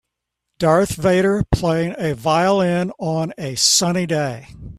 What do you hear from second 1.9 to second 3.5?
a violin on